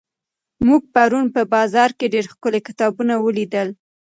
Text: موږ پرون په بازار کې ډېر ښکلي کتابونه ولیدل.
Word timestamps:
موږ 0.67 0.81
پرون 0.93 1.25
په 1.35 1.41
بازار 1.53 1.89
کې 1.97 2.11
ډېر 2.13 2.25
ښکلي 2.33 2.59
کتابونه 2.67 3.13
ولیدل. 3.25 3.67